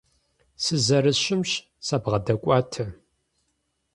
Сызэрыщымщ, 0.63 1.51
сабгъэдокӀуатэ. 1.85 2.85